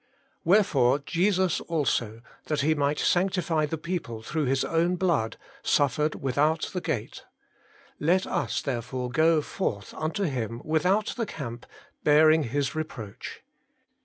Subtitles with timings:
[0.43, 6.71] 'Wherefore Jesus also, that He might sanctify the people through His own blood, suffered without
[6.73, 7.23] the gate.
[7.99, 11.67] Let us therefore go forth unto Him without the camp,
[12.03, 13.43] bearing His reproach.'